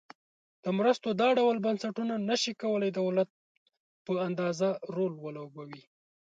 [0.63, 3.29] د مرستو دا ډول بنسټونه نشي کولای د دولت
[4.05, 5.83] په اندازه رول ولوبوي.